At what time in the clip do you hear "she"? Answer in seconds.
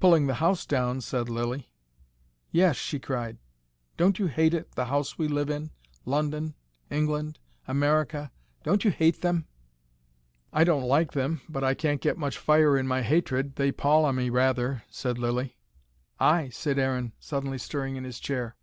2.76-2.98